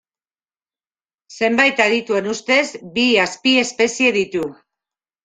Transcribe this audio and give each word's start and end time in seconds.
Zenbait 1.35 1.81
adituen 1.85 2.29
ustez 2.31 2.63
bi 2.97 3.05
azpiespezie 3.25 4.15
ditu. 4.17 4.49